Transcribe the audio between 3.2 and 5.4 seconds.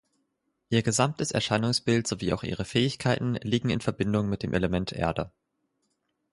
liegen in Verbindung mit dem Element Erde.